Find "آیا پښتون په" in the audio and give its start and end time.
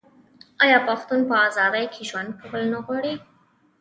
0.63-1.35